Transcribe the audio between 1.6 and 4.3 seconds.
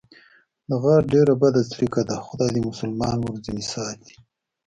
څړیکه ده، خدای دې مسلمان ورځنې ساتي.